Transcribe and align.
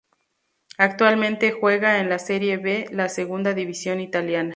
Actualmente 0.79 1.51
juega 1.51 1.99
en 1.99 2.09
la 2.09 2.17
Serie 2.17 2.57
B, 2.57 2.87
la 2.91 3.07
segunda 3.07 3.53
división 3.53 3.99
italiana. 3.99 4.49